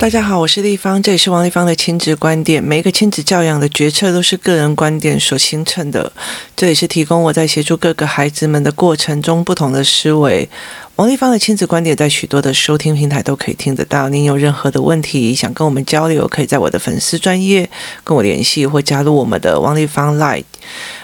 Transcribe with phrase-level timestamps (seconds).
[0.00, 2.64] 大家好，我是丽芳，这里是王丽芳的亲子观点。
[2.64, 6.10] 每一个亲子教养的决策都是个人观点所形成的，
[6.56, 10.48] 这里是提供我在协助各个孩子们的过程中不同的思维。
[10.96, 14.08] 王丽芳的亲子观点在许多的收听平台都可以听得到。
[14.08, 17.68] 您有任何的问题想跟我们交流，可以在我的粉丝专业
[18.02, 20.44] 跟我联系，或加入我们的王丽芳 Line。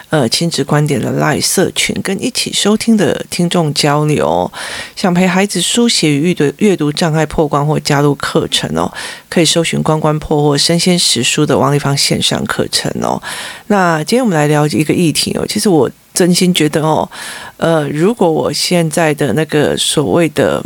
[0.09, 4.49] 呃，亲子观点的 LINE 社群，跟一起收听的听众交流。
[4.95, 8.89] 想陪孩子书写与阅读阅读障碍破关或加入课程哦，
[9.27, 13.21] 可以搜寻“关关破”或“身先识书”的王丽芳线上课程哦。
[13.67, 15.45] 那今天我们来聊一个议题哦。
[15.45, 17.09] 其实我真心觉得哦，
[17.57, 20.63] 呃，如果我现在的那个所谓的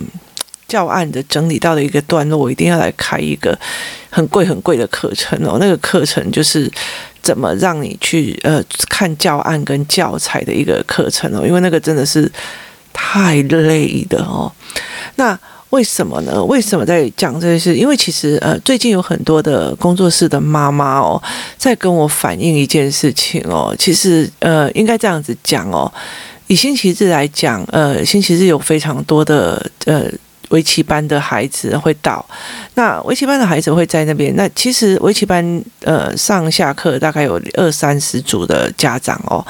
[0.68, 3.58] 教案的整理到了一个段落，我一定要来开一个
[4.12, 5.58] 很贵很贵的课程哦。
[5.60, 6.72] 那个课程就是。
[7.22, 11.46] 怎么让你去呃看教案跟教材的一个课程哦？
[11.46, 12.32] 因为那个真的是
[12.92, 14.52] 太累的哦。
[15.16, 15.38] 那
[15.70, 16.44] 为什么呢？
[16.44, 17.76] 为什么在讲这些事？
[17.76, 21.22] 因为其实呃最近有很多的工作室的妈妈哦，
[21.58, 23.76] 在跟我反映一件事情哦。
[23.78, 25.92] 其实呃应该这样子讲哦，
[26.48, 30.06] 以星期日来讲，呃星期日有非常多的呃。
[30.52, 32.26] 围棋班的孩子会到，
[32.76, 34.34] 那围棋班的孩子会在那边。
[34.38, 39.46] 那其实围棋班呃上下课大概有二三十组的家长哦。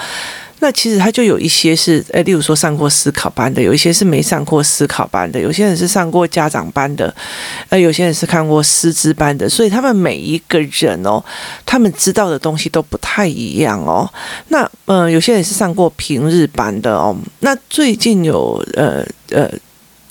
[0.64, 7.12] 那其实他就有一些是，诶，例如说上过思考班的，有一些是没上过思考班的，有些人是上过家长班的，
[7.70, 9.50] 呃，有些人是看过师资班的。
[9.50, 11.20] 所以他们每一个人哦，
[11.66, 14.08] 他们知道的东西都不太一样哦。
[14.50, 17.18] 那呃，有些人是上过平日班的哦。
[17.40, 19.50] 那最近有呃呃。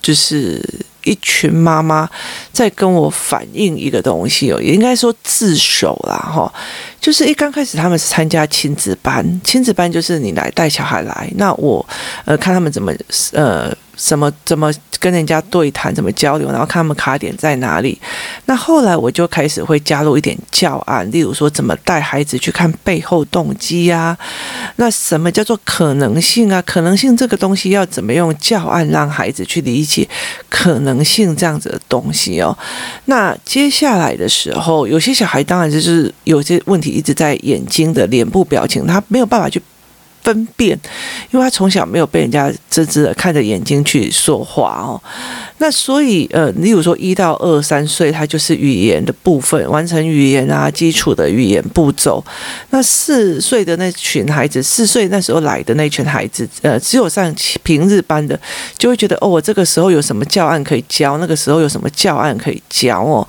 [0.01, 0.63] 就是
[1.05, 2.09] 一群妈妈
[2.53, 6.53] 在跟我反映一个东西哦，也应该说自首啦哈。
[7.01, 11.87] 就是一刚开始他们是参加亲子班，亲子班就是你来带小孩来，那我
[12.25, 12.93] 呃看他们怎么
[13.33, 13.75] 呃。
[14.01, 18.01] 什么怎么跟人家对谈，怎么交流，然后看他们卡点在哪里。
[18.47, 24.17] 那后来我就开始会加入一点教案，例如说怎么带孩子去看背后动机呀？
[24.77, 26.63] 那什么叫做可能性啊？
[26.63, 30.09] 可能性这个东西要怎么用教案让孩子去理解
[30.49, 32.57] 可能性这样子的东西哦？
[33.05, 39.61] 那接下来的时候，有些小孩当然就是有些问题一直在眼睛的脸部表情，他没有办法去。
[40.31, 40.79] 分辨，
[41.33, 45.01] 因为他从小没有被人家真挚的看着眼睛去说话哦，
[45.59, 52.25] 那所以呃，例如说一到二三岁，他就是语言的部分，完成语言啊，基础的语言步骤。
[52.71, 58.39] 那四岁的那群孩子，四岁那时候来的那群孩子，呃，只有上平日班的，
[58.79, 63.27] 就会觉得哦，我这个时候有什么教案可以教，那个时候有什么教案可以教哦。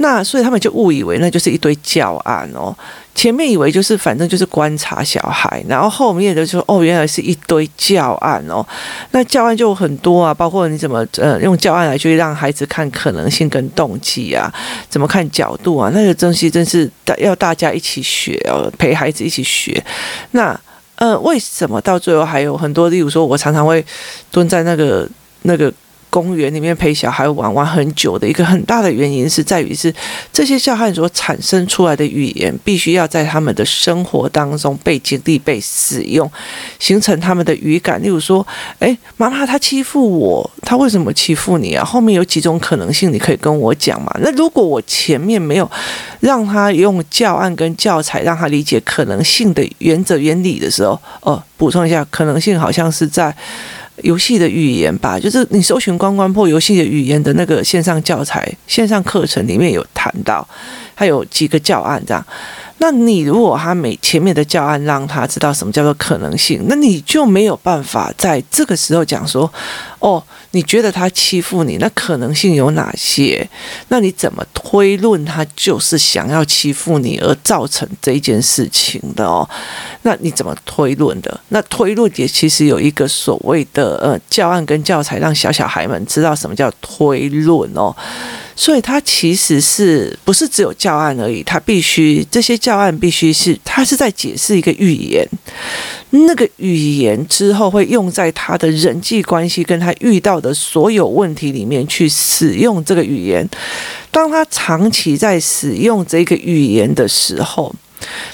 [0.00, 2.72] 那所以他们就误以为那就是一堆教案哦，
[3.18, 8.64] 前面以为就是反正就是观察小孩，然后后面的就说哦，原来是一堆教案哦。
[9.10, 14.48] 那教案就很多啊，包括你怎么呃用教案来去让孩子看可能性跟动机啊，
[14.88, 19.84] 怎么看角度啊，那个东西真是大要大家一起学哦，陪孩子一起学。
[20.30, 20.56] 那
[20.94, 22.88] 呃为什么到最后还有很多？
[22.88, 23.84] 例如说，我常常会
[24.30, 25.08] 蹲在那个
[25.42, 25.72] 那个。
[26.10, 29.92] 公园里面陪小孩玩玩很久的一个很大的原因是在于是
[30.32, 36.30] 这些教案所产生出来的语言必须要在他们的生活当中被经历、被使用，
[36.78, 38.02] 形成他们的语感。
[38.02, 38.46] 例如说，
[38.78, 41.84] 诶，妈妈他欺负我，他为什么欺负你啊？
[41.84, 44.10] 后面有几种可能性，你可以跟我讲嘛？
[44.20, 45.70] 那如果我前面没有
[46.20, 53.34] 让他用教案跟教材让他理解可能性的原则原理的时候，哦，补充一下，可能性好像是在。
[54.02, 60.46] 游戏的语言吧，就是你搜寻“关关破”游戏的语言的那个线上教材、线上课程里面有谈到，
[60.98, 62.26] 他有几个教案这样。
[62.80, 69.52] 那你如果他每前面的教案让他知道什么叫做可能性，那你就没有办法在这个时候讲说，
[69.98, 70.22] 哦，
[70.52, 73.48] 你觉得他欺负你，那可能性有哪些？
[73.88, 79.48] 那你怎么推论他就是想要欺负你而造成这件事情的哦？
[80.02, 81.40] 那你怎么推论的？
[81.48, 87.92] 那推论也其实有一个所谓的呃教案跟教材，让小小孩们知道什么叫推论哦。
[88.60, 91.44] 所以他其实是不是只有教案而已？
[91.44, 95.24] 他必须这些教案必须是，他是在解释一个语言，
[96.10, 103.48] 那个语言之后会用在他的人际关系跟他遇到的所有问题里面去使用这个语言。
[104.10, 107.72] 当他长期在使用这个语言的时候。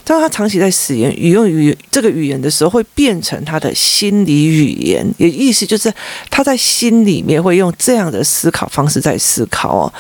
[0.04, 5.92] 当他长期在使用语用语这个语言的时候，会变成他的心理语言，也意思就是
[6.30, 9.92] 他在心里面会用这样的思考方式在思考哦。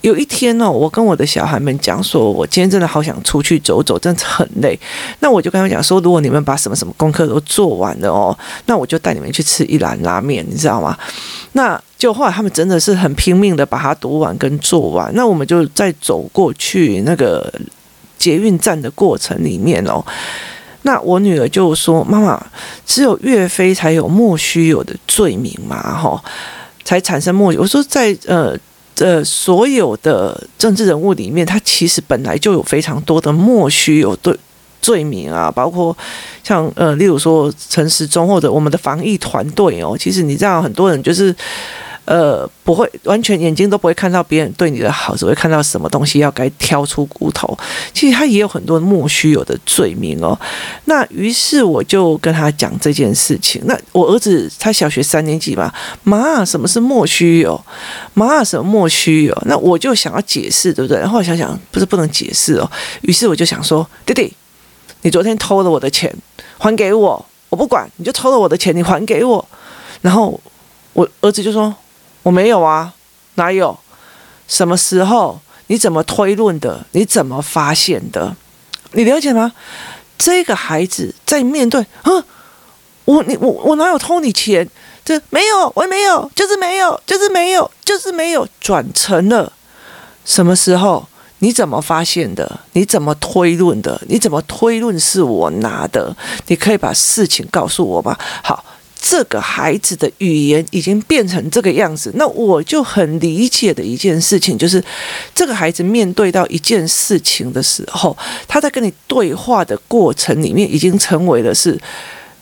[0.00, 4.78] 有一天哦，我跟我的小孩们讲说，我今天真的好想出去走走，真的很累。
[5.20, 8.36] 那我就跟他讲说，如果你们把什么什么功课都做完了哦，
[8.66, 10.98] 那我就带你们去吃一兰拉面，你知道吗？
[11.52, 11.80] 那。
[11.96, 15.10] 就后来他们真的是很拼命的把它读完跟做完。
[15.14, 17.50] 那我们就再走过去那个
[18.18, 20.04] 捷运站的过程里面哦。
[20.82, 22.46] 那我女儿就说：“妈妈，
[22.84, 26.22] 只有岳飞才有莫须有的罪名嘛，哈，
[26.84, 28.54] 才产生莫。”我说在呃
[28.98, 34.36] 呃所有的政治人物里面，他其实本来就有非常多的莫须有的
[34.82, 35.96] 罪名啊，包括
[36.42, 41.34] 像呃，例如说陈时中或者我们的防疫团队哦，其实你知道很多人就是。
[42.06, 47.56] 呃，不会完全眼睛都不会看到别人对你的好，只会看到什么东西要该挑出骨头。
[47.94, 50.38] 其实他也有很多莫须有的罪名哦。
[50.84, 53.62] 那于是我就跟他讲这件事情。
[53.64, 57.58] 那我儿子他小学三年级吧，妈，什么是莫须有？
[58.12, 59.42] 妈，什么莫须有？
[59.46, 60.98] 那我就想要解释，对不对？
[61.00, 62.70] 然后我想想，不是不能解释哦。
[63.00, 64.30] 于是我就想说，弟弟，
[65.00, 66.14] 你昨天偷了我的钱，
[66.58, 69.48] 还给我，我不管，你就偷了我的钱，你还给我。
[70.02, 70.38] 然后
[70.92, 71.74] 我儿子就说。
[72.24, 72.92] 我没有啊，
[73.36, 73.78] 哪有？
[74.48, 75.40] 什么时候？
[75.68, 76.84] 你怎么推论的？
[76.92, 78.36] 你怎么发现的？
[78.92, 79.52] 你了解吗？
[80.18, 82.22] 这个孩子在面对，嗯，
[83.06, 84.68] 我你我我哪有偷你钱？
[85.04, 89.52] 这没有，我也没有，就是没有，就是没有，就是没有，转成了
[90.26, 91.06] 什么时候？
[91.38, 92.60] 你怎么发现的？
[92.72, 94.00] 你怎么推论的？
[94.08, 96.14] 你怎么推论是我拿的？
[96.46, 98.16] 你可以把事情告诉我吗？
[98.42, 98.64] 好。
[99.06, 104.82] 这个孩子的语言已经变成这个样子，那我就很理解的一件事情，就是
[105.34, 108.16] 这个孩子面对到一件事情的时候，
[108.48, 111.78] 他在跟你对话的过程里面，已经成为了是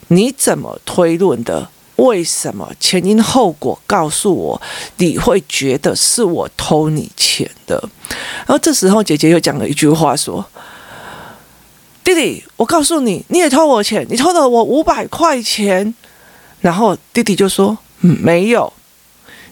[0.07, 1.69] 你怎么推论的？
[1.97, 4.63] 为什么前因后果告诉我，
[4.99, 7.83] 你会觉得是我偷你钱的？
[8.47, 10.45] 然后这时候姐姐又讲了一句话说
[12.05, 15.93] ：“弟弟，我告诉你，你也偷我钱，你偷了我五百块钱。”
[16.63, 18.73] 然后弟弟就说：“嗯，没有，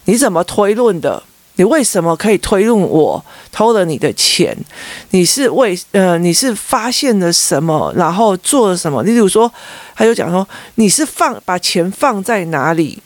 [0.07, 1.23] 你怎么推论的？
[1.57, 3.23] 你为什么可以推论我
[3.53, 4.57] 偷了你的钱？
[5.11, 9.03] 你是为呃，你是发现了什么，然后做了什么？
[9.03, 9.53] 你比如说，
[9.95, 13.03] 他就讲说，你是放把钱放在哪里？”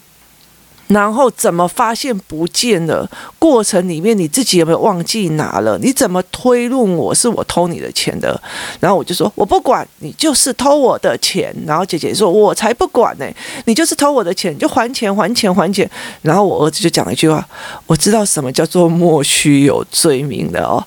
[0.89, 3.09] 然后怎么发现不见了？
[3.39, 5.79] 过程里面你自己有没有忘记拿了？
[5.79, 8.41] 你怎么推论我是我偷你的钱的？
[8.81, 11.55] 然后我就说我不管你就是偷我的钱。
[11.67, 13.27] 然后姐姐说我才不管呢，
[13.65, 15.89] 你就是偷我的钱，就还钱还钱还钱。
[16.23, 17.47] 然后我儿子就讲了一句话，
[17.87, 20.85] 我知道什么叫做莫须有罪名的哦。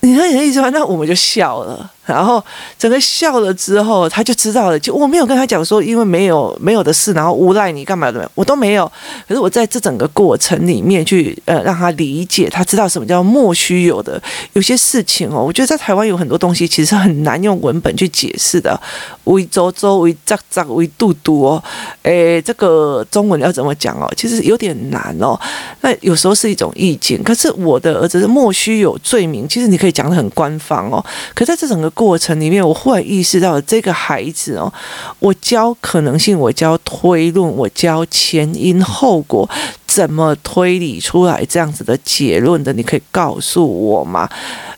[0.00, 0.70] 你说你的意思吗？
[0.70, 1.90] 那我们就笑了。
[2.14, 2.42] 然后
[2.78, 4.78] 整个笑了之后，他就知道了。
[4.78, 8.90] 就我没有跟他讲说，因为没有没有的事，然后诬赖你干嘛的，我都没有。
[9.28, 14.20] 可是我在这整个过程里面去呃让他理解，他知道什么叫莫须有的。
[14.52, 18.78] 有些事情哦，我觉得在台湾有很多东西其实很难用文本去解释的。
[19.24, 21.62] 为周周为扎扎为度度哦，
[22.02, 24.12] 诶，这个中文要怎么讲哦？
[24.16, 25.38] 其实有点难哦。
[25.82, 27.22] 那有时候是一种意境。
[27.22, 31.04] 可是我的儿子是莫须有罪名，其实你可以讲得很官方哦。
[31.34, 34.72] 可在这整个过程里面，我忽然意识到，这个孩子哦，
[35.18, 39.46] 我教可能性，我教推论，我教前因后果，
[39.86, 42.72] 怎么推理出来这样子的结论的？
[42.72, 44.26] 你可以告诉我吗？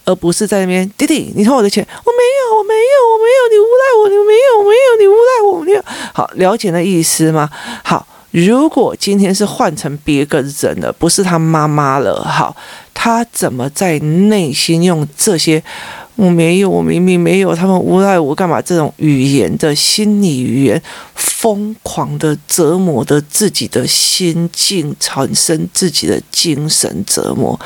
[0.04, 5.84] 而不是在那边，弟弟，你偷我的钱，我没有，我没有，我没有，你诬赖我，你没有，没有，你诬赖我，没有。
[6.12, 7.48] 好，了解那意思吗？
[7.84, 12.56] 好，如果今天是换成别个人了，不是他妈妈了，好，
[12.92, 15.62] 他怎么在内心用这些？
[16.16, 18.60] 我没有，我明明没有，他们诬赖我干嘛？
[18.60, 20.80] 这种语言的心理语言，
[21.14, 27.58] 疯狂的折磨的自己的心境，产生自己的精神折磨。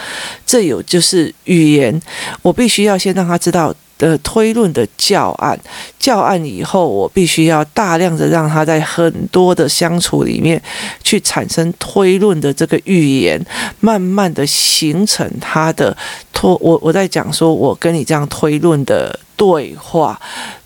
[0.46, 2.00] 这有就是语言，
[2.42, 3.74] 我必须要先让他知道。
[3.98, 5.58] 的推论的教案，
[5.98, 10.60] 教案以后，我必须要大量的让他在很多的相处里面
[11.02, 13.40] 去产生推论的这个语言，
[13.80, 15.96] 慢慢的形成他的
[16.32, 16.58] 托。
[16.60, 20.20] 我我在讲说，我跟你这样推论的对话，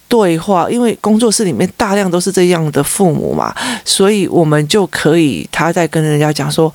[0.08, 6.72] 对话，因为工作室里面大量都是这样的父母嘛，所以我们就可以他在跟人家讲说，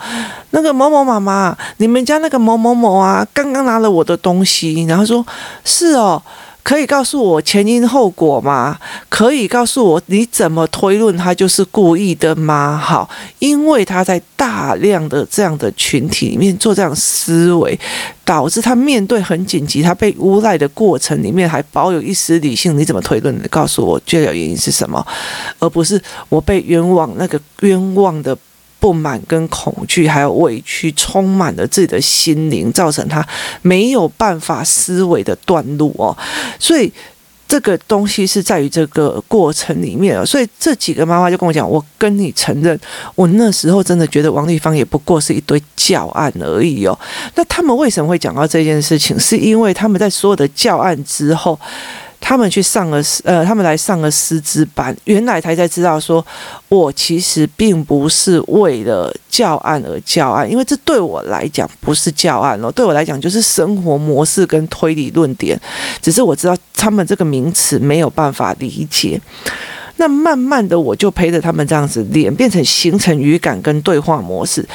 [0.52, 5.26] 那个某某妈妈，你们家那个某某某啊，刚刚拿了我的东西，然后说，
[5.66, 6.22] 是哦。
[6.66, 8.80] 可以告诉我前因后果吗？
[9.08, 12.76] 可以告诉我你怎么推论他就是故意的吗？
[12.76, 13.08] 好，
[13.38, 17.80] 因为他在大量的这样的群体里面做这样思维，
[18.24, 22.76] 导致他面对很紧急，他被诬赖的过程里面还保有一丝理性。
[22.76, 23.32] 你怎么推论？
[23.36, 25.06] 你告诉我，最主要原因是什么？
[25.60, 28.36] 而不是我被冤枉那个冤枉的。
[28.86, 33.28] 不满跟恐惧，还有委屈，充满了自己的心灵，造成他
[33.64, 36.16] 没有办法思维的断路哦。
[36.60, 36.94] 所以
[37.48, 42.80] 这个东西是在于这个过程里面，所以这几个妈妈就跟我讲，我跟你承认，
[43.16, 46.96] 我那时候真的觉得王丽芳也不过是一堆教案而已哦。
[47.34, 49.20] 那他们为什么会讲到这件事情？
[49.20, 51.60] 是因为他们在所有的教案之后。
[52.28, 56.26] 他们去上了师呃，他们来上了师资班，原来才才知道说，
[56.70, 65.56] 我其实并不是为了教案而教案，因为这对我来讲不是教案哦，对我来讲就是生活模式跟推理论点，
[66.02, 69.22] 只是我知道他们这个名词没有办法理解。
[69.98, 74.68] 那慢慢的，我就陪着他们这样子练，变成形成语感跟对话模式。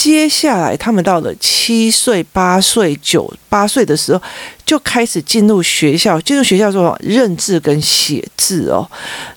[0.00, 4.22] 接下来，他们到了七岁、八岁、九八岁的时候，
[4.64, 6.20] 就开始进入学校。
[6.20, 8.88] 进入学校之后，认字跟写字哦，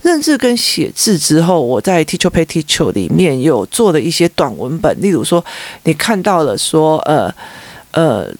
[0.04, 5.44] 认字跟写字之后，我在 Teacher Pay Teacher 里面有做了一些短文本，例如说，
[5.86, 7.34] 你看到了说，呃，
[7.90, 8.32] 呃，呃，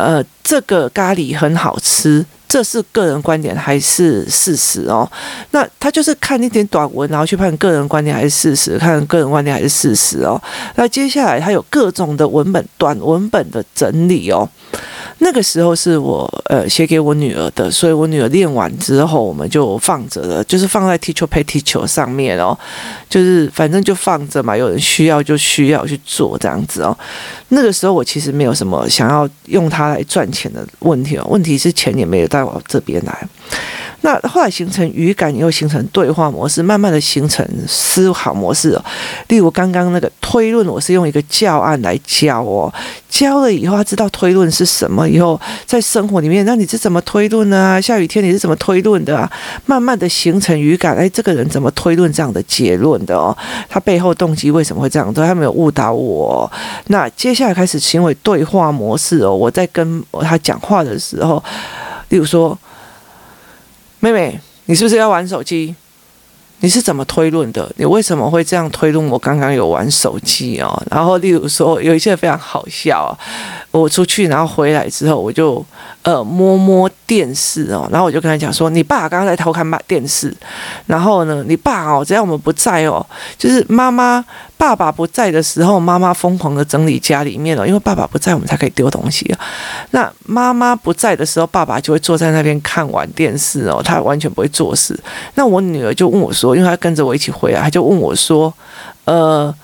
[0.00, 2.24] 呃这个咖喱很好吃。
[2.48, 5.08] 这是个人观点还是事实哦？
[5.52, 10.42] 那他就是看一点短文，然后去判个人观点还是事实，看个人观点还是事实哦。
[10.74, 14.48] 那接下来他有各种的文本，短文本的整理哦。
[15.22, 22.58] 那个时候是我呃写给我女儿的，所以我女儿练完之后，我们就放着了，就是放在 Teacher Pay Teacher 上面哦，
[23.08, 26.96] 就是反正就放着嘛，有人需要就需要去做这样子哦。
[27.48, 33.28] 那个时候我其实没有什么想要用它来赚钱的问题哦，问题是钱也没有带我这边来。
[34.02, 38.84] 那后来形成语感，又形成对话模式，慢慢的形成思考模式哦。
[39.28, 42.72] 例如刚刚那个推论，我是用一个教案来教哦，
[43.10, 47.80] 教了以后他知道推论是什么，以后在生活里面，那你是怎么推论呢？
[47.82, 49.30] 下雨天你是怎么推论的啊？
[49.66, 53.36] 慢慢的形成语感，哎，这个人怎么推论这样的结论的哦？
[53.68, 55.22] 他背后动机为什么会这样做？
[55.26, 56.50] 他没有误导我。
[56.86, 61.42] 那接下来开始行为对话模式哦，我在跟他讲话的时候，
[62.08, 62.58] 例如说。
[64.02, 65.74] 妹妹，你是不是要玩手机？
[66.60, 67.70] 你是怎么推论的？
[67.76, 69.06] 你为什么会这样推论？
[69.08, 70.82] 我刚刚有玩手机哦。
[70.90, 73.16] 然后，例如说，有一些非常好笑。
[73.70, 75.64] 我出去，然后回来之后，我就
[76.02, 77.88] 呃摸摸电视哦。
[77.90, 80.34] 然后我就跟他讲说：“你爸刚刚在偷看电视。”
[80.86, 83.04] 然后呢，你爸哦，只要我们不在哦，
[83.38, 84.24] 就是妈妈。
[84.60, 89.40] 爸爸不在的时候，妈妈疯狂的整理家里面哦，因为爸爸不在，我们才可以丢东西啊。
[89.92, 94.94] 那妈妈不在的时候，爸爸就会坐在那边看完电视哦，他完全不会做事。
[95.34, 98.52] 那我女儿就问我说，因为他跟着我一起回来，他就问我说
[99.06, 99.54] ：“呃，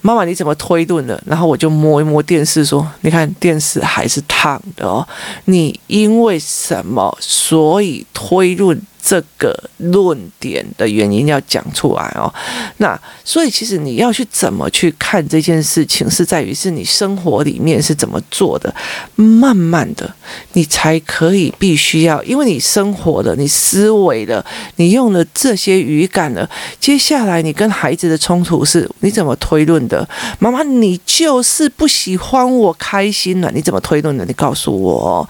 [0.00, 5.06] 妈妈你怎么推论的？”然后我就摸一摸电视说：“你看电视还是烫的哦，
[5.46, 12.32] 你因为什么所以推论？”这个论点的原因要讲出来哦，
[12.78, 18.74] 那所以其实你要去怎么去看这件事情，是在于是你生活里面是怎么做的，
[19.14, 20.12] 慢慢的
[20.52, 24.44] 你才可以必须要，因为你生活的、你思维的、
[24.76, 30.06] 你用了这些语感了，接下来你跟孩子的冲突是你怎么推论的？
[30.38, 34.24] 妈妈，你就是不喜欢我开心了，你怎么推论的？
[34.26, 35.28] 你告诉我，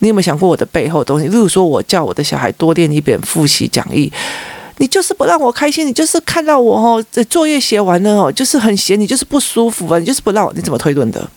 [0.00, 1.28] 你有没有想过我的背后东西？
[1.28, 4.12] 例如说，我叫我的小孩多练一复习讲义，
[4.78, 11.28] 你就是不让我开心，你就是看到我哦，这作业写完了哦，就是很闲，你就是不舒服啊，你就是不让我，你怎么推论的？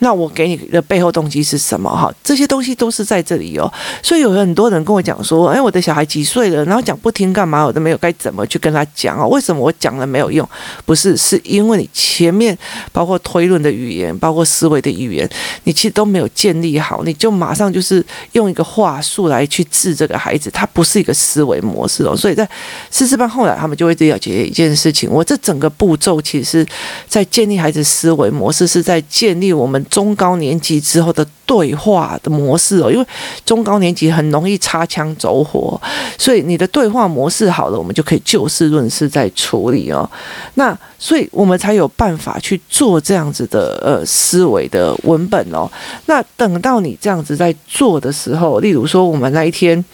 [0.00, 1.88] 那我给你的背后动机是什么？
[1.88, 3.70] 哈，这些东西都是在这里哦。
[4.02, 6.64] 所以有很多人跟我讲说，哎，我的小孩几岁了？
[6.64, 7.64] 然后讲不听干嘛？
[7.64, 9.26] 我都没有该怎么去跟他讲啊？
[9.26, 10.48] 为什么我讲了没有用？
[10.86, 12.56] 不是，是因为你前面
[12.92, 15.28] 包括推论的语言，包括思维的语言，
[15.64, 18.02] 你其实都没有建立好，你就马上就是
[18.32, 22.16] 用一个话术来去治这个孩子，他不是一个思维模式哦。
[22.16, 22.48] 所以在
[22.90, 26.66] 师资班后来，他们就会了解一件事情：我这整个步骤其实
[27.06, 29.84] 在建立孩子思维模式，是在建立我们。
[29.90, 33.06] 中高年级之后的对话的模式哦，因为
[33.44, 35.78] 中高年级很容易擦枪走火，
[36.16, 40.08] 所以你的对话模式好了，我们就可以就事论事在处理哦。
[40.54, 45.68] 那所以我们才有办法去做这样子的呃思维的文本哦。
[46.06, 49.84] 那等到你这样子在做的时候，例如说我们那一天，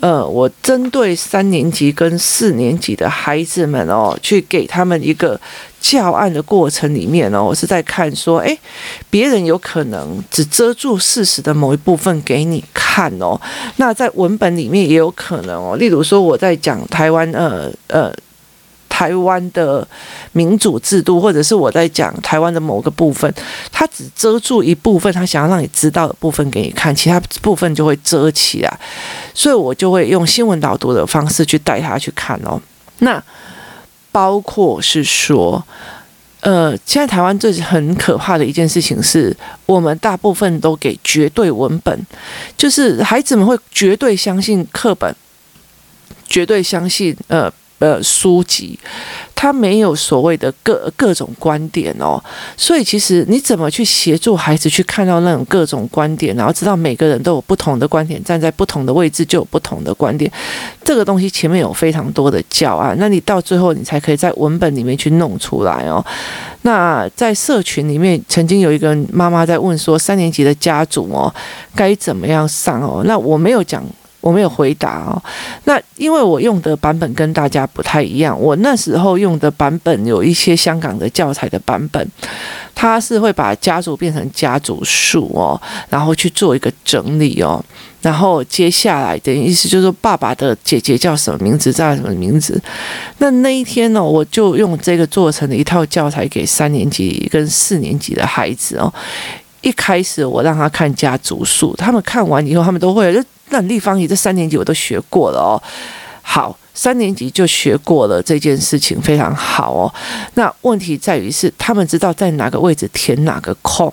[0.00, 5.38] 呃，我针对三年级跟四年级的孩子们哦，去给他们一个。
[5.84, 8.58] 教案的过程里面呢，我是在看说，诶，
[9.10, 13.38] 别人有可能只遮住事实的某一部分给你看哦。
[13.76, 18.10] 那在文本里面也有可能哦，例如说我在讲台湾呃呃
[18.88, 19.86] 台湾的
[20.32, 23.30] 民主制度，或者是我在讲台湾的某个部分，
[23.70, 28.80] 他只遮住一部分，他想要让你知道的部分给你看，其他部分就会遮起来，
[29.34, 32.58] 所以我就会用新闻导读的方式去带他去看哦。
[33.00, 33.22] 那。
[34.14, 35.66] 包括是说，
[36.38, 42.06] 呃，现在台湾最很可怕的一件事情是，我们大部分都给绝对文本，
[42.56, 45.12] 就是孩子们会绝对相信课本，
[46.28, 47.52] 绝对相信呃。
[47.80, 48.78] 呃，书籍，
[49.34, 52.22] 它没有所谓的各各种观点哦，
[52.56, 60.30] 所以其实你怎么去协助孩子去看到那种各种观点，然后知道每个人都有不同的观点，站在不同的位置就有不同的观点，
[60.84, 66.02] 这个东西前面有非常多的教案，那你到最后你才可以在文本里面去弄出来哦。
[66.62, 71.34] 那在社群里面，曾经有一个妈妈在问说，三年级的家族哦，
[71.74, 73.02] 该怎么样上哦？
[73.04, 73.84] 那我没有讲。
[74.24, 75.22] 我没有回答哦，
[75.64, 82.10] 那因为我用的版本跟大家不太一样，我那时候用的版本有一些香港的教材的版本，
[82.74, 87.62] 它是会把家族变成家族树哦，然后去做一个整理哦，
[88.00, 92.58] 然后接下来的意思就是说爸爸的姐姐叫什么名字，叫什么名字，
[93.18, 98.90] 那那一天呢，我就用这个做成了一套教材给三年级跟四年级的孩子哦，
[99.60, 103.22] 一开始我让他看家族树，他们看完以后，他们都会。
[103.50, 105.62] 那立方体这三年级我都学过了哦，
[106.22, 109.92] 好，三年级就学过了这件事情非常好哦。
[110.34, 113.92] 那问题在于是他们知道在哪个位置填哪个空，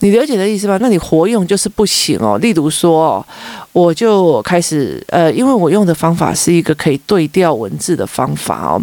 [0.00, 0.78] 你了解的意思吧？
[0.80, 2.36] 那你活用就是不行哦。
[2.38, 3.24] 例如说，
[3.72, 8.82] 我就开始呃，因为我用的方法是一个可以对调文字的方法哦，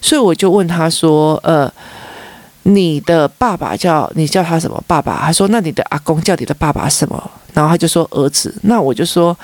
[0.00, 1.70] 所以我就问他说，呃，
[2.64, 5.18] 你的爸爸叫你叫他什么爸爸？
[5.20, 7.30] 他说，那你的阿公叫你的爸爸什么？
[7.54, 9.36] 然后他就说儿子，那我就说，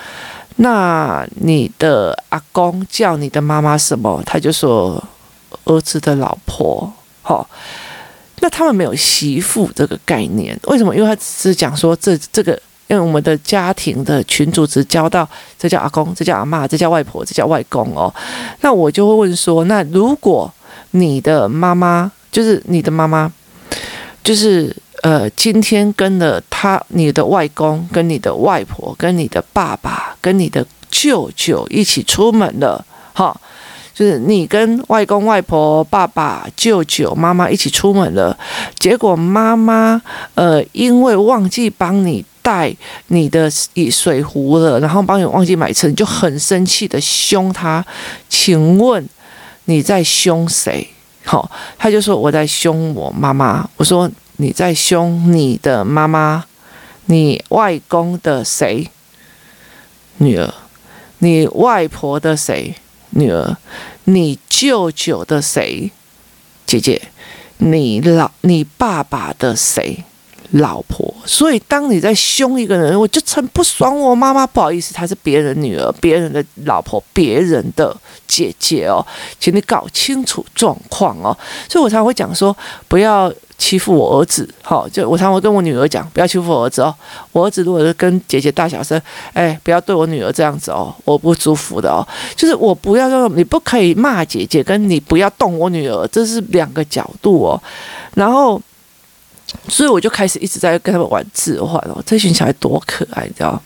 [0.56, 4.22] 那你的阿公叫你的妈妈什么？
[4.24, 5.02] 他就说
[5.64, 6.92] 儿子的老婆。
[7.22, 7.48] 好、
[8.40, 10.94] 那他们没有媳妇这个概念，为什么？
[10.94, 12.52] 因为他只是讲说这这个，
[12.86, 18.14] 因为我们的家庭的群组只教到这叫阿公，这叫阿妈，这叫外婆，这叫外公哦。
[18.60, 20.48] 那我就会问说，那如果
[20.92, 23.32] 你的妈妈就是你的妈妈，
[24.22, 24.76] 就是。
[25.02, 33.38] 呃，今天跟了他，你的外公、跟你的外婆、跟你的爸爸、跟你的舅舅一起出门了，哈，
[33.94, 38.36] 就是你跟外公、外婆、爸爸、舅舅、妈妈一起出门了，
[38.80, 40.00] 结果妈妈
[40.34, 42.74] 呃，因为忘记帮你带
[43.08, 43.48] 你的
[43.90, 47.84] 水壶了，然后帮你忘记买车，你就很生气的凶他，
[48.28, 49.06] 请问
[49.66, 50.88] 你在凶谁？
[51.26, 54.10] 好，他就说我在凶我妈妈，我说。
[54.38, 56.44] 你在凶你的妈妈，
[57.06, 58.90] 你外公的谁？
[60.18, 60.52] 女儿，
[61.20, 62.74] 你外婆的谁？
[63.12, 63.56] 女儿，
[64.04, 65.90] 你舅舅的谁？
[66.66, 67.00] 姐姐，
[67.56, 70.04] 你老你爸爸的谁？
[70.52, 71.14] 老婆。
[71.24, 79.04] 所以当你在凶一个人，我就很不爽我妈妈，不好意思，她是别人女儿，别人的老婆，别人的姐姐哦，
[79.38, 81.36] 请你搞清楚状况哦。
[81.68, 82.56] 所以我常会讲说，
[82.88, 83.32] 不要。
[83.58, 86.94] 欺负我儿子，好，就我常会跟我女儿讲，不要欺负我儿子哦。
[87.32, 89.00] 我儿子如果是跟姐姐大小声，
[89.32, 92.06] 哎，不要对我女儿这样子哦，我不舒服的哦。
[92.36, 97.62] 就是我不要说，你不可以骂姐姐，跟你不要动我女儿，这是两个角度哦。
[98.12, 98.60] 然后，
[99.68, 102.02] 所以我就开始一直在跟他们玩字画哦。
[102.06, 103.60] 这群小孩多可爱，你知道？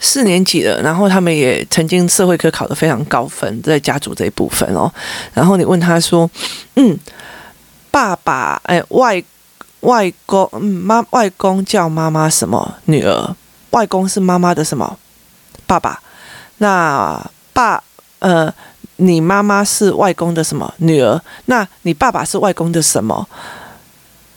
[0.00, 4.92] 四年级了，然后他们也曾经社会科考得非常高分，在家族这一部分哦。
[5.32, 6.30] 然后你问他说，
[6.76, 6.98] 嗯。
[7.90, 9.22] 爸爸，哎，外
[9.80, 12.76] 外公，嗯，妈，外公叫妈妈什么？
[12.86, 13.36] 女儿，
[13.72, 14.98] 外公是妈妈的什么？
[15.66, 16.00] 爸爸。
[16.56, 17.22] 那
[17.52, 17.84] 爸，
[18.20, 18.50] 呃，
[18.96, 20.72] 你妈妈是外公的什么？
[20.78, 21.20] 女儿。
[21.44, 23.28] 那你爸爸是外公的什么？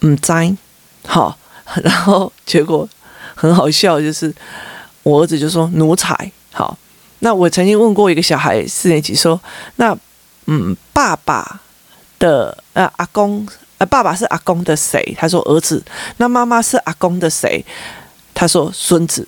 [0.05, 0.55] 嗯，在，
[1.07, 1.37] 好。
[1.83, 2.87] 然后结果
[3.33, 4.31] 很好笑，就是
[5.01, 6.31] 我儿子就说奴才。
[6.53, 6.77] 好，
[7.19, 9.41] 那我曾经问过一个小孩四年级说，
[9.77, 9.97] 那
[10.45, 11.61] 嗯，爸爸。
[12.17, 13.45] 的呃阿公
[13.77, 15.13] 呃爸爸是阿公的谁？
[15.19, 15.83] 他说儿子。
[16.15, 17.63] 那妈妈是阿公的谁？
[18.33, 19.27] 他说孙子。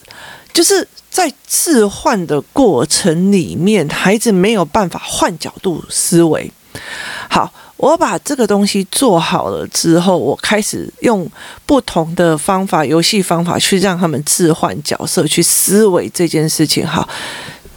[0.53, 6.49] 就是在置换的过程里面，孩子没有办法换角度思维。
[7.29, 11.29] 好，我把这个东西做好了之后，我开始用
[11.65, 16.85] 不同的方法，游戏方法去让他们置换角色，去思维这件事情。
[16.85, 17.07] 好。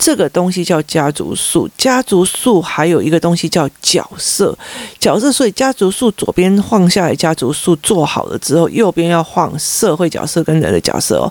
[0.02, 4.56] 这个东西叫家族树，家族树还有一个东西叫角色，
[4.98, 5.30] 角色。
[5.30, 11.30] 所以家族树左边放下来，家族树做好了之后，右边要放社会角色跟人的角色哦。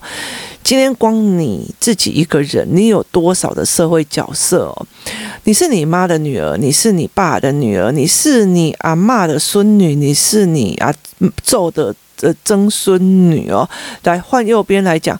[0.63, 4.86] 今天光你自己一个人，你有多少的社会角色哦？
[5.45, 10.93] 你是你妈的女儿，你是你爸的女儿，你是你阿妈的孙女，你是你阿
[11.41, 13.67] 祖的呃曾孙女哦。
[14.03, 15.19] 来换右边来讲。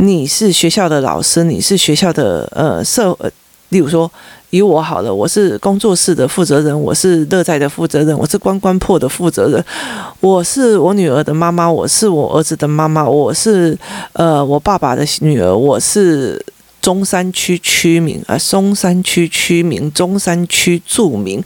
[0.00, 3.30] 你是学校的老师，你是学校的呃社呃，
[3.68, 4.10] 例如说
[4.48, 9.62] 以我好了，我是工作室的负责人，我是乐在的负责人，我是关关破的负责人，
[10.20, 13.76] 我是我女儿的妈妈，我是我儿子的妈妈，我是
[14.14, 16.42] 呃我爸爸的女儿，我是。
[16.80, 21.42] 中山区区名啊，松山区区名，中山区住民。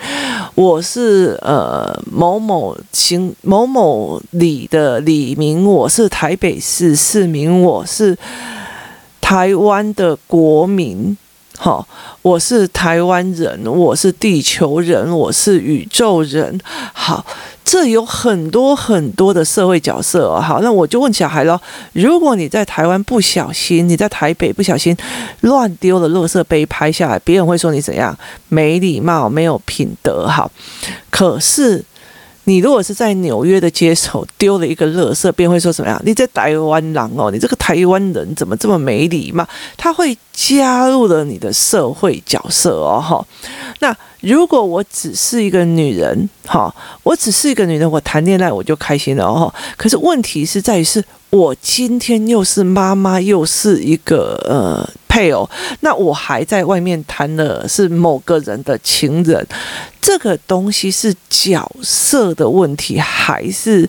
[0.54, 8.16] 我是呃某某行某某里的李明，我是台北市市民，我是
[9.20, 11.16] 台湾的国民。
[11.56, 11.86] 好，
[12.22, 16.60] 我是台湾人，我是地球人，我是宇宙人。
[16.92, 17.24] 好。
[17.64, 20.40] 这有很多很多的社会角色哦。
[20.40, 21.58] 好，那我就问小孩喽：
[21.92, 24.96] 如果你在台湾不小心，你在台北不小心
[25.40, 28.16] 乱丢了垃圾杯拍下来，别人会说你怎样？
[28.48, 30.28] 没礼貌，没有品德。
[30.28, 30.48] 哈，
[31.10, 31.84] 可是。
[32.44, 36.00] 你如果是在纽约的街头丢了一个垃圾，便会说什么样？
[36.04, 39.46] 你在台湾人哦，你这个台湾人怎么这么没礼貌？
[39.76, 43.26] 他会加入了你的社会角色哦，哈。
[43.80, 49.52] 那如果我只是一个女人，哈，我只是一个女人，我谈恋爱我就开心了哦。
[49.76, 51.04] 可是问题是在于是。
[51.34, 59.44] 我今天又是妈妈，又是一个呃配偶，那我还在外面谈的是某个人的情人，
[60.00, 63.84] 这个东西是角色的问题，还是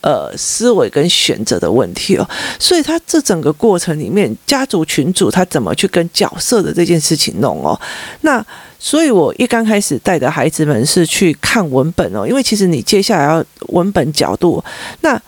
[0.00, 2.28] 呃思维跟选择的问题哦？
[2.58, 7.80] 所以他这整个过程里面，家族群组他怎么去跟角色的这件事情弄哦？
[8.22, 8.44] 那
[8.80, 14.60] 所以我一刚开始带的孩子们是去看文本哦，因为其实你接下来要文本角度
[15.02, 15.22] 那。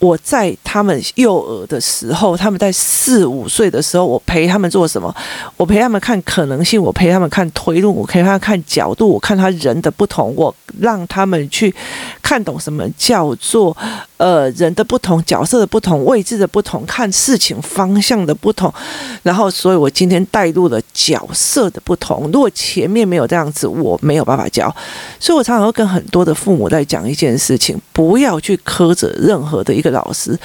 [0.00, 5.14] 我在他们幼儿的时候，他们在四五岁的时候，我陪他们做什么？
[5.58, 11.72] 我陪他们看可能性，我陪他们看推论，我陪他们看角度，我看他人的不同，我让他们去
[12.22, 13.76] 看懂什么叫做
[14.16, 18.72] 呃人的不同、角色的不同、位置的不同、看事情方向的不同。
[19.22, 22.30] 然后，所以我今天带入了角色的不同。
[22.32, 24.74] 如果前面没有这样子，我没有办法教。
[25.18, 29.89] 所以我常常会跟很多的父母在讲一件事情：不要去苛责任何的一个。
[29.90, 30.38] 老师，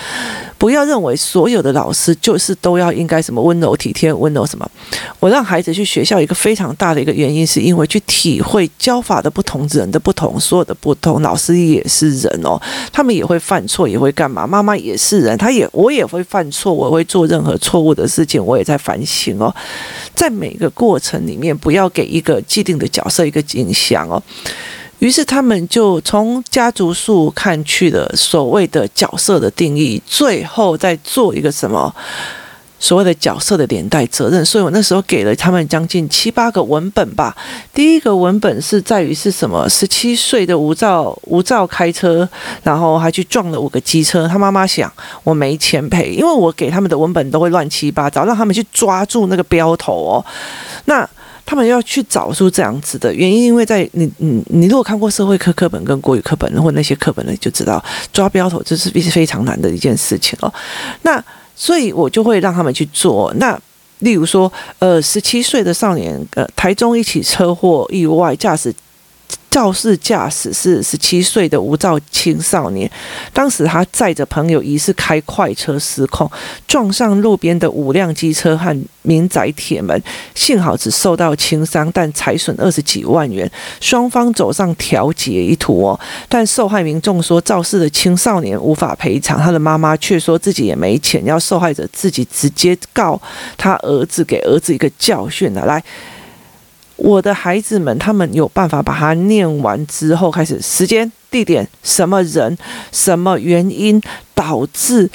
[0.58, 4.69] 不要认为所有的老师就是都要应该什么温柔体贴、温柔什么。
[5.19, 11.21] 我让孩子去学校一个非常大的一个原因，是因为去体会教法的不同、人的不同、所有的不同。
[11.21, 12.60] 老师也是人哦，
[12.91, 14.45] 他们也会犯错，也会干嘛？
[14.45, 19.53] 妈妈也是人，他也我也会犯错，我会做任何错误的事情，我也在反省哦。
[20.13, 24.21] 在每个过程里面，不要给一个既定的角色一个印象哦。
[25.06, 31.94] 于是他们就从家族树看去了所谓的角色的定义，最后再做一个什么
[32.80, 34.44] 所谓的角色的连带责任。
[34.44, 37.38] 所以我那时候给了他们将近七八个文本吧。
[37.72, 39.70] 第一个文本是在于是什么？
[39.70, 42.28] 十七岁的无照无照开车，
[42.63, 44.28] 然后还去撞了五个机车。
[44.28, 44.91] 他妈妈想
[45.24, 50.26] 我没钱赔，因为我给他们的文本都会乱七八糟，让他们去抓住那个标头哦。
[50.86, 51.08] 那。
[51.45, 60.51] 他们要去找出这样子的原因，因为在你你你如果看过社会科课本跟国语课本或那些课本呢，就知道抓标头这是非常难的一件事情哦。
[61.03, 61.23] 那
[61.55, 63.34] 所以我就会让他们去做。
[63.36, 63.58] 那
[63.99, 68.73] 例如说，呃，十七岁的少年，呃，台中一起车祸意外驾驶。
[69.56, 72.91] 肇事驾驶是十七岁的无照青少年，
[73.32, 76.30] 当时他载着朋友，疑似开快车失控，
[76.68, 83.50] 撞上路边的五辆机车和民宅铁门，幸好只受到轻伤，但财损二十几万元。
[83.80, 93.18] 双方走上调解一途哦，但受害民众说肇事的青少年无法赔偿，他的妈妈却说自己也没钱，要受害者自己直接告
[93.56, 95.82] 他儿子，给儿子一个教训的来。
[96.97, 102.58] 我的孩子们，他们有办法把它念完之后，开始时间、地点、什么人、
[102.91, 104.01] 什么原因
[104.34, 105.10] 导致，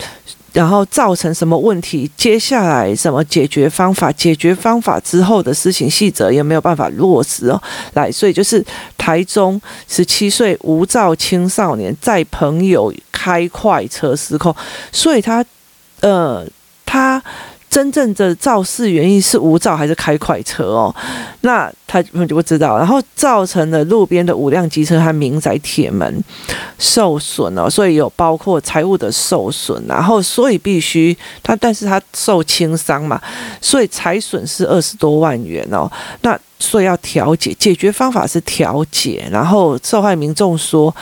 [0.52, 7.60] 然后造成什么问题，接下来什么解决方法，解决方法之后的事情细则也没有办法落实哦。
[7.94, 8.64] 来，所以就是
[8.98, 14.54] 台中十七岁无照青少年载朋友开快车失控，
[14.92, 15.44] 所以他，
[16.00, 16.46] 呃，
[16.84, 17.22] 他。
[17.70, 20.94] 真正的肇事原因是无照还是开快车哦？
[21.42, 26.22] 那他就不知道，然后造成了路边的五辆机车和民宅铁门
[26.78, 33.20] 受损哦，所以有包括财物的受损，然后所以必须他，但是他受轻伤嘛，
[33.60, 35.90] 所以财损是二十多万元哦。
[36.22, 40.92] 那所以要调解，解决方法是调解，然后受害民众说。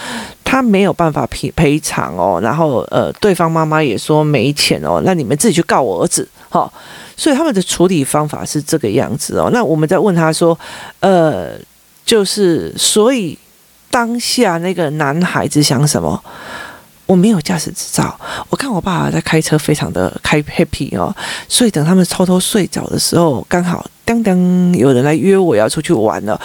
[0.50, 6.72] 他没有办法赔赔偿哦，然后呃，对方妈妈也说没钱哦，那你们自己去告我儿子，好、
[7.16, 9.50] 所以他们的处理方法是这个样子哦。
[9.52, 10.58] 那我们在问他说，
[11.00, 11.52] 呃，
[12.04, 13.38] 就是所以
[13.90, 16.22] 当下那个男孩子想什么？
[17.06, 21.10] 我没有驾驶执照，我看我爸爸在开车，非常的开 happy 哦，
[21.48, 24.36] 所以等他们偷偷睡着的时候，刚好当当
[24.74, 26.38] 有人来约我要出去玩了，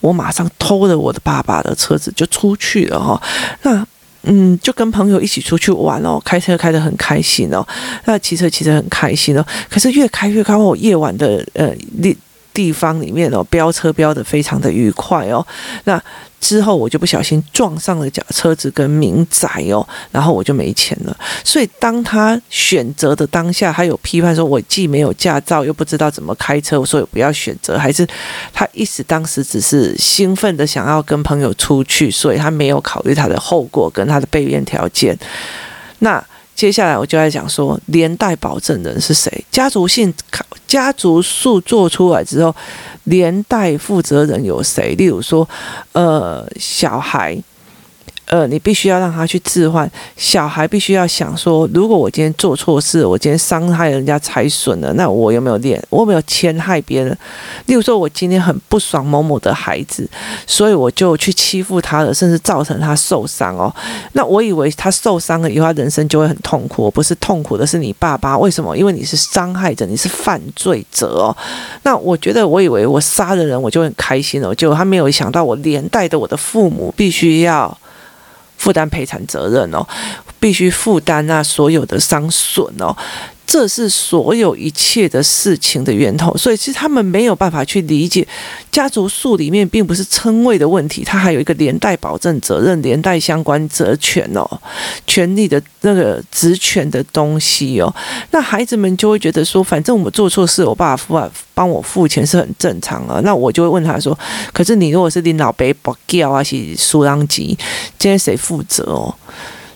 [0.00, 3.22] 我马上偷了我的爸爸的车子就出去了哈。
[3.60, 3.86] 那
[4.26, 7.66] 嗯，就跟朋友一起出去玩哦，开车开得很开心哦，
[8.04, 9.44] 那骑车骑得很开心哦。
[9.70, 11.72] 可是越开越高，我夜晚的呃
[12.56, 15.46] 地方里面哦，飙车飙得非常的愉快哦，
[15.84, 16.02] 那。
[16.38, 21.16] 之后我就不小心撞上了假车子跟民宅哦，然后我就没钱了。
[21.42, 27.76] 所以当他选择的当下，他有批判说，我既没有驾照，又不知道怎么开车，所以不要选择。
[27.76, 28.06] 还是
[28.52, 35.18] 他一时当时只是兴奋的想要跟朋友出去，所以他没有考虑他的后果跟他的备验条件。
[36.00, 36.22] 那
[36.56, 39.44] 接下来我就来讲说，连带保证人是谁？
[39.52, 40.12] 家族性
[40.66, 42.52] 家族树做出来之后。
[43.04, 44.96] 连带负责人有谁？
[44.96, 45.48] 例如说，
[45.92, 47.40] 呃，小孩。
[48.26, 49.90] 呃，你必须要让他去置换。
[50.16, 55.80] 小孩必须要想说，如果我今天做错事，我今天伤害人家财损了，那我有没有练？
[55.90, 57.16] 我有没有侵害别人？
[57.66, 60.08] 例如说，我今天很不爽某某的孩子，
[60.46, 63.72] 所以我就去欺负他了，甚至造成他受伤哦。
[64.12, 66.90] 那我以为他受伤了以后，他人生就会很痛苦。
[66.90, 68.76] 不是痛苦的是你爸爸，为什么？
[68.76, 71.36] 因为你是伤害者，你是犯罪者哦。
[71.84, 74.52] 那我觉得，我以为我杀了人，我就很开心了。
[74.54, 77.78] 结果他没有想到，我连带着我的父母必须要。
[78.56, 79.86] 负担赔偿责任哦，
[80.40, 82.96] 必须负担那所有的伤损哦。
[83.46, 88.26] 这是所有一切的事情的源头，所以其实他们没有办法去理解
[88.72, 94.44] 家族树里面并不是称谓的问题，它还有一个连带保证责任、连带相关责权哦，
[95.06, 97.94] 权利的那个职权的东西哦。
[98.32, 103.20] 那孩子们就会觉得说，反正我们做错事，我爸爸帮我付钱是很正常啊。
[103.22, 104.18] 那我就会问他说，
[104.52, 107.46] 可是你如果是领老伯不叫啊，是输人钱，
[107.96, 109.14] 今天谁负责哦？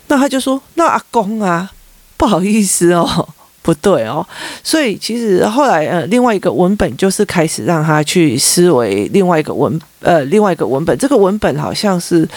[0.09, 1.71] 那他就说，那阿公啊，
[2.17, 3.29] 不好意思哦。
[3.63, 4.27] 不对哦，
[4.65, 10.97] 所以其实后来呃，另外一个文本就是开始让他去思维另外一个文呃，另外一个文本。
[10.97, 12.27] 这个文本好像是《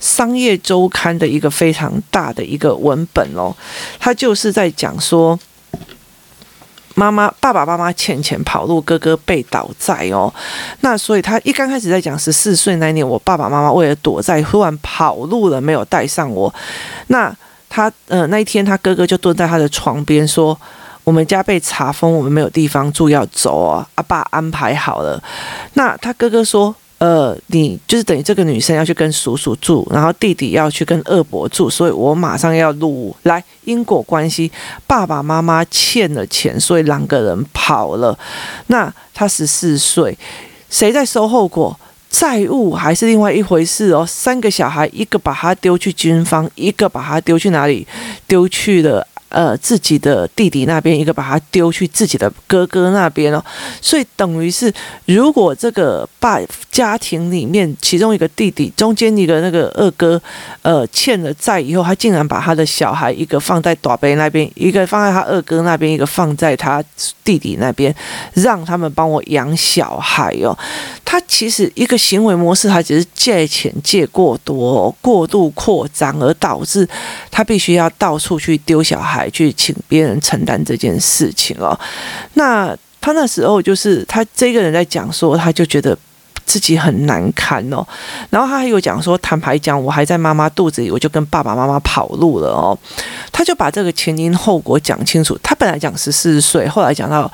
[0.00, 3.54] 商业周刊》的一个非常大的一个文本哦，
[3.98, 5.38] 他就是在讲说，
[6.94, 10.32] 妈妈爸爸妈妈欠钱跑路，哥哥被倒债哦。
[10.80, 16.52] 那所以他一刚开始在讲十四岁那年，我爸爸妈妈为了躲债，忽然跑路了，没有带上我。
[17.08, 17.34] 那
[17.70, 20.58] 他呃那一天，他哥哥就蹲在他的床边说
[21.04, 23.88] ：“我们家被查封，我们没有地方住，要走啊！
[23.94, 25.22] 阿爸安排好了。”
[25.74, 34.50] 那他哥哥说：“呃，你就是等于这个女生要去跟叔叔住，然后弟弟要去跟二伯住，所以我马上要录来因果关系。
[34.88, 38.18] 爸爸妈妈欠了钱，所以两个人跑了。
[38.66, 40.18] 那他十四岁，
[40.68, 41.78] 谁在收后果？”
[42.10, 44.04] 债务还是另外一回事哦。
[44.04, 47.86] 三个小孩，一个把他丢去军方，一个把他丢去哪里？
[48.26, 49.06] 丢去了。
[49.30, 53.40] 呃，自己的弟弟那边，一个把他丢去自己的哥哥那边哦，
[53.80, 56.40] 所以等于是，如果这个爸
[56.72, 60.20] 家庭里面其中一个弟弟，中间一个那个二哥，
[60.62, 66.82] 呃，欠了债以后，他竟然把他的小孩一个放在大伯那边，一个放在他二哥那边，一个放在他
[67.22, 67.94] 弟弟那边，
[68.34, 70.58] 让他们帮我养小孩哦。
[71.10, 76.88] 他其实一个行为模式，他只是借钱借过多，过度扩张，而导致
[77.32, 79.28] 他必须要到处去丢小孩。
[79.30, 81.76] 去请别人承担这件事情哦，
[82.34, 85.98] 那他那时候就是他这个人在讲说，他就觉得
[86.46, 87.84] 自己很难堪哦，
[88.30, 92.78] 然后他还有讲说，坦白讲，我还在妈妈肚子里，我就跟爸爸妈妈跑路了哦，
[93.32, 95.36] 他就把这个前因后果讲清楚。
[95.42, 97.28] 他本来讲十四岁，后来讲到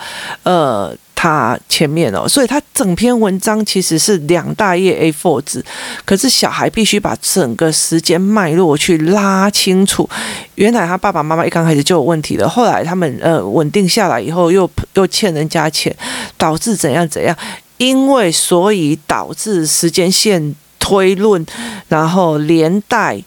[0.44, 0.96] 呃。
[1.18, 5.64] 他前面哦，所以他整篇文章其实是两大页 A4 纸，
[6.04, 10.08] 可是小孩必须把整个时间脉络去拉清楚。
[10.56, 15.94] 原来他爸爸妈妈一刚开始就有问题了，后来他们呃稳定下来以后又又欠人家钱，
[16.36, 17.34] 导致怎样怎样，
[17.78, 21.44] 因为所以导致时间线推论，
[21.88, 23.18] 然后连带，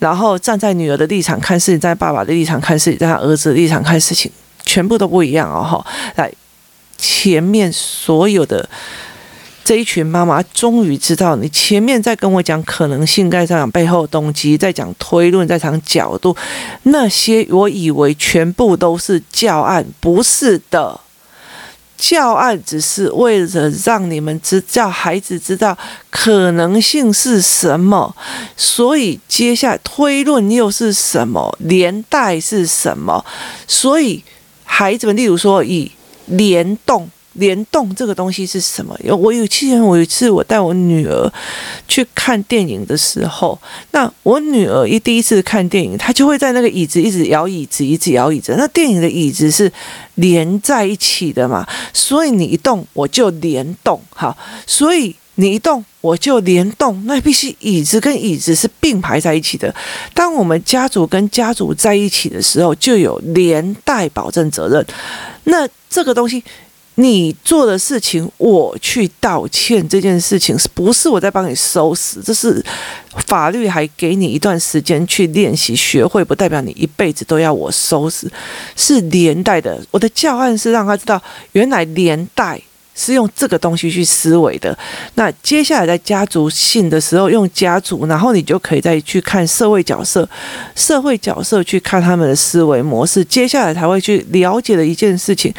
[0.00, 4.30] 然后站在女儿的立场看事情，在爸爸的立场看事情，在他儿子的立场看事情，
[4.66, 6.28] 全部都不一样哦哈，来。
[7.00, 8.68] 前面所有的
[9.62, 16.34] 这一群妈妈终于知道，你前面在跟我讲可能性，在讲背后动机，在讲推论，在讲角度，
[16.84, 20.98] 那些我以为全部都是教案，不是的，
[21.96, 25.76] 教案只是为了让你们知，叫孩子知道
[26.10, 28.16] 可能性是什么，
[28.56, 33.24] 所以接下来推论又是什么，连带是什么，
[33.68, 34.24] 所以
[34.64, 35.92] 孩子们，例如说以。
[36.30, 38.98] 联动联动这个东西是什么？
[39.04, 41.32] 有我有记得我有一次我带我女儿
[41.86, 43.56] 去看电影的时候，
[43.92, 48.56] 那我女儿一第一次看电影，她就会在那个椅子一直摇椅子，一直摇椅子。
[48.58, 49.70] 那电影的椅子是
[50.16, 51.64] 连在一起的嘛，
[51.94, 59.74] 所以你一动我就联动，哈，所以你一动我就联动，那必须椅子跟椅子是并排在一起的。
[60.14, 64.86] 当我们家族跟家族在一起的时候，就有连带保证责任。
[65.44, 66.44] 那这个东西。
[66.96, 72.20] 你做的事情，我去道歉，这件事情是不是我在帮你收拾？
[72.20, 72.62] 这是
[73.26, 78.30] 法律还给你一段时间去练习学会，不代表你一辈子都要我收拾，
[78.76, 79.80] 是连带的。
[79.90, 81.22] 我的教案是让他知道，
[81.52, 82.60] 原来连带
[82.94, 84.76] 是用这个东西去思维的。
[85.14, 90.28] 那接下来在家族性的时候，用家族，然后你就可以再去看社会角色，
[90.74, 95.52] 社会角色去看他们的思维模式，接下来才会去了解的一件事情。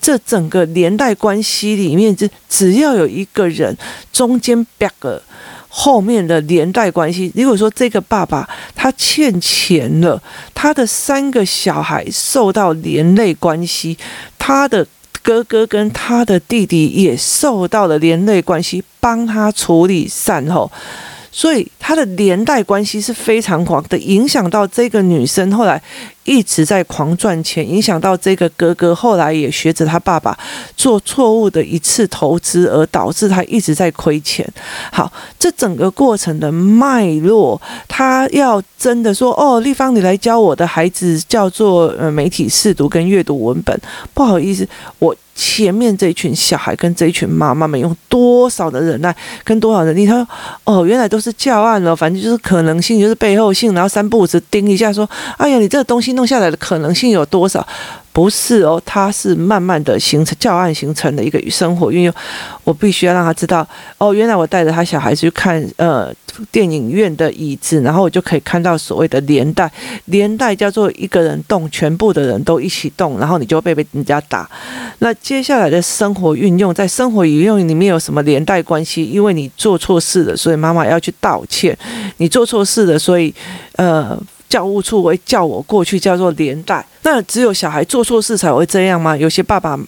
[0.00, 3.76] 这整个连带关系里面，只只要有一个人
[4.12, 5.22] 中间别个
[5.68, 10.20] 后面的连带关系，如果说这个爸爸他欠钱了，
[10.52, 13.96] 他的三个小孩受到连累关系，
[14.36, 14.84] 他的
[15.22, 20.70] 哥哥跟他的弟弟也受到了连累关系，帮他处理善后。
[21.32, 25.82] 所以他的连带关系是非常广的，影响到这个女生后来
[26.24, 30.38] 一直在狂赚钱，影响到这个哥哥后来也学着他爸爸
[30.76, 34.46] 做错误的一次投资，而导致他一直在亏钱。
[34.92, 43.80] 好，这整个过程的脉络，他要真的说哦，丽芳，你来教我的孩子叫做呃媒体试读跟阅读文本，
[44.12, 44.68] 不好意思，
[44.98, 45.16] 我。
[45.34, 49.14] 前面这一群小孩跟这一群妈妈们用多少的忍耐
[49.44, 50.06] 跟多少能力？
[50.06, 50.28] 他说
[50.64, 57.66] ：“哦，原来都是教案了，反正就是可能性，就是背后性，然后三步子盯一下，说：哎呀，你这个东西弄下来的可能性有多少？”
[58.12, 62.14] 不是哦，它是慢慢的形成教案形成的一个生活运用。
[62.62, 66.14] 我必须要让他知道哦，原来我带着他小孩子去看呃
[66.50, 69.70] 电影院的椅子，然后我就可以看到所谓的连带，
[70.04, 74.48] 连带叫做一个人动，全部的人都一起动，然后你就会被被人家打。
[74.98, 79.04] 那接下来的生活运用，在生活运用里面有什么连带关系？
[79.04, 81.76] 因为你做错事了，所以妈妈要去道歉。
[82.18, 83.34] 你做错事了，所以
[83.76, 84.16] 呃。
[84.52, 86.84] 教务处会叫我过去，叫做连带。
[87.04, 89.16] 那只有小孩做错事才会这样吗？
[89.16, 89.80] 有些爸爸，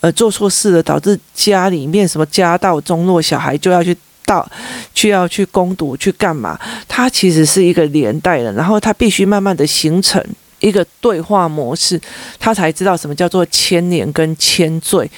[0.00, 4.48] 呃，做错事了，导致家里面什么家道中落，小孩就要去到，
[4.94, 6.56] 去要去攻读，去干嘛？
[6.86, 10.24] 他其实是一个连带的，然后他必须慢慢的形成
[10.60, 12.00] 一个对话模式，
[12.38, 15.10] 他才知道什么叫做牵连跟牵罪。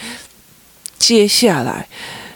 [0.98, 1.86] 接下来。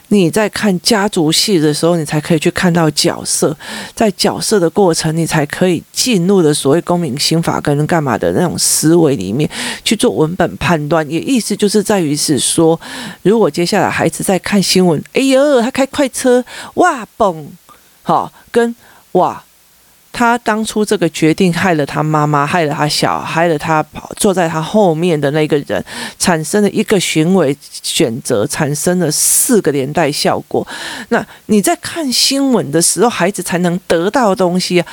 [0.09, 3.57] 你在看家族戏的时候，你才可以去看到角色，
[3.95, 9.49] 在角色的过程，你才可以进入的所谓公民刑法跟干嘛的那种思维里面
[9.85, 11.09] 去做文本判断。
[11.11, 12.81] 也意思就是在于是说，
[13.23, 16.45] 如果接下来孩子在看新闻，哎呦，他开快车，
[16.75, 17.47] 哇嘣，
[18.03, 18.75] 好，跟
[19.13, 19.45] 哇。
[20.19, 25.85] 他当初这个决定害了他妈妈，害了他小，害了他跑坐在他后面的那个人，
[26.19, 30.67] 产生了一个行为选择，产生了四个连带效果。
[31.11, 34.87] 那你在看新闻的时候，孩子才能得到东西啊！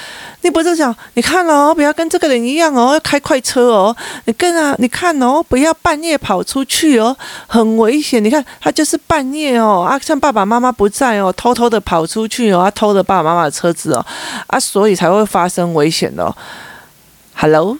[0.43, 8.23] 你不是讲，你看哦，不要跟这个人一样哦，要开快车哦，你跟啊，你看哦，不要半夜跑出去哦，很危险。
[8.23, 14.05] 你看他就是半夜哦，啊，趁爸爸妈妈不在哦，偷偷的跑出去哦，啊，偷了爸爸妈妈的车子哦，
[14.45, 15.14] 啊，所以才会。
[15.17, 16.35] 会发生危险的
[17.33, 17.77] ，Hello。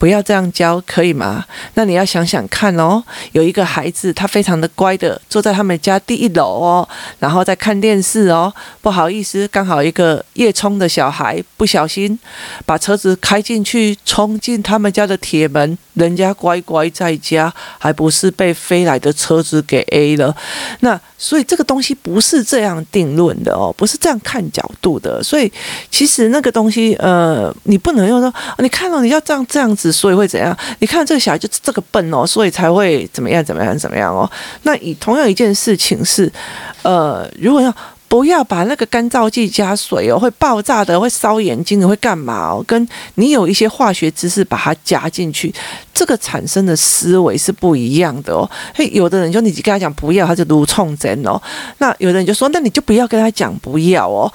[0.00, 1.44] 不要这样教，可以吗？
[1.74, 3.02] 那你要想想看哦。
[3.32, 8.54] 有一个孩子，他非常的乖的，坐在他们家第一楼哦，然后在看电视哦。
[8.80, 12.16] 不好意思，刚好一个夜冲的小孩不小心
[12.64, 15.76] 把车子开进去，冲进他们家的铁门。
[15.98, 20.34] 人家乖乖在家，还不是被飞来的车子给 A 了？
[20.80, 25.22] 那所以这个东西不是这样定论的哦，不是这样看角度的。
[25.22, 25.52] 所以
[25.90, 29.92] 其实那个东西，呃，你不能用说，你看到、哦、你要这样这样子。
[29.98, 30.56] 所以会怎样？
[30.78, 34.30] 你看这个小孩就是这个笨哦，所以才会怎么样怎么样怎么样哦。
[34.62, 36.30] 那以同样一件事情是，
[36.82, 37.74] 呃，如果要
[38.08, 42.64] 不要把那个干燥剂加水哦，会爆炸的，会烧眼睛的，会干嘛哦？
[42.66, 45.54] 跟你有一些化学知识把它加进去，
[45.92, 48.50] 这个产生的思维是不一样的哦。
[48.74, 51.40] 嘿，有的人就你跟他讲不要，他就如冲针哦。
[51.78, 54.32] 那有的人就说，那你就不要跟他讲不要哦。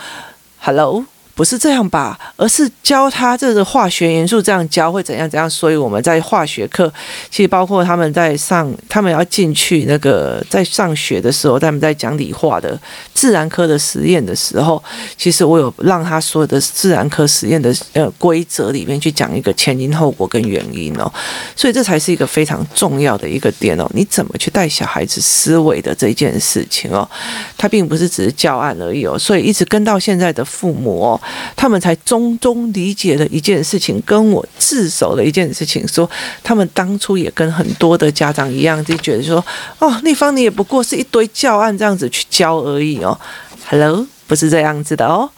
[0.59, 1.03] Hello。
[1.35, 2.19] 不是这样吧？
[2.35, 5.49] 而是教他这个化学元素这样教会怎样怎样。
[5.49, 6.91] 所以我们在化学课，
[7.31, 12.79] 其实包括他们在上，他们要进去那个在上学的时候，他们在讲理化的
[13.15, 14.81] 自然科的实验的时候，
[15.17, 21.11] 其实我有让他所有的自然科实验的呃规则里面去讲一个前因后果跟原因哦。
[21.55, 23.89] 所以这才是一个非常重要的一个点哦。
[23.95, 27.09] 你怎么去带小孩子思维的这件事情哦？
[27.57, 29.17] 他并不是只是教案而已哦。
[29.17, 31.19] 所以一直跟到现在的父母哦。
[31.55, 36.09] 他们才中中理解了一件事情，跟我自首的一件事情，说
[36.43, 39.43] 他们当初也跟很多的家长一样，就觉得说，
[39.79, 43.19] 哦，丽芳你也不过是一堆教案这样子去教而已哦
[43.69, 45.29] ，Hello，不是这样子的哦，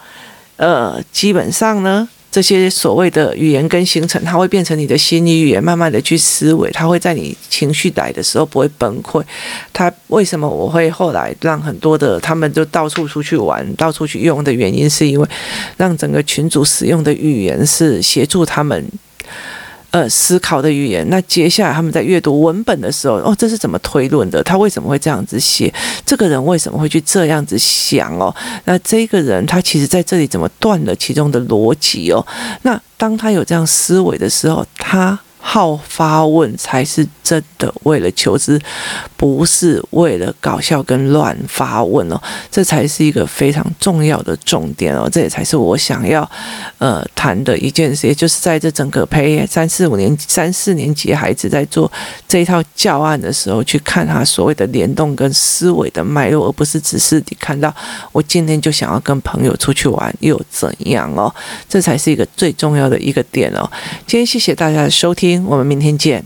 [0.57, 2.07] 呃，基本上呢。
[2.35, 9.23] 这些所谓的语言跟形成，它会变成你的心理语言，慢慢的去思维，它会在你情绪来的时候不会崩溃。
[9.71, 15.25] 它为什么我会后来让很多的他们就到处出去玩，到处去用的原因，是因为
[15.77, 18.85] 让整个群组使用的语言是协助他们。
[19.95, 21.07] 呃，思考的语言。
[21.09, 24.43] 那接下来他们在阅读文本的时候，哦，这是怎么推论的？
[24.43, 25.73] 他为什么会这样子写？
[26.05, 28.13] 这个人为什么会去这样子想？
[28.19, 28.35] 哦，
[28.65, 32.11] 那这个人他其实在这里怎么断了其中的逻辑？
[32.11, 32.27] 哦，
[32.63, 35.17] 那当他有这样思维的时候，他。
[35.47, 38.59] 好发问才是真的为了求知，
[39.15, 42.19] 不是为了搞笑跟乱发问哦，
[42.49, 46.29] 这才是一个非常重要的重点哦，这也才是我想要
[46.79, 51.89] 呃谈的一件事，也就是在这整个培三四五年三四年级孩子在做
[52.27, 57.73] 这一套教案的时候，去看他所谓的联动跟思维的脉络，而不是只是你看到
[58.11, 61.33] 我今天就想要跟朋友出去玩又怎样哦，
[61.69, 63.69] 这才是一个最重要的一个点哦。
[64.07, 66.23] 今天谢谢大家的收听我们明天见。